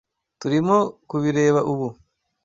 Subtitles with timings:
[0.39, 0.77] Turimo
[1.09, 1.87] kubireba ubu.